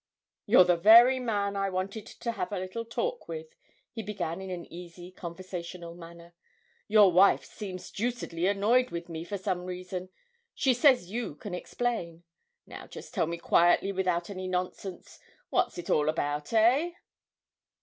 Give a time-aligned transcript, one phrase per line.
[0.47, 3.53] 'You're the very man I wanted to have a little talk with!'
[3.91, 6.33] he began in an easy conversational manner.
[6.87, 10.09] 'Your wife seems deucedly annoyed with me for some reason
[10.55, 12.23] she says you can explain.
[12.65, 15.19] Now, just tell me quietly without any nonsense
[15.51, 16.93] what's it all about, eh?'